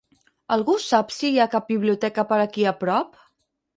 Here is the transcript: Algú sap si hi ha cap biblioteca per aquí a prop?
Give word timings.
Algú 0.55 0.77
sap 0.85 1.13
si 1.17 1.29
hi 1.33 1.37
ha 1.43 1.47
cap 1.55 1.69
biblioteca 1.75 2.25
per 2.33 2.41
aquí 2.47 2.67
a 2.73 2.75
prop? 2.81 3.21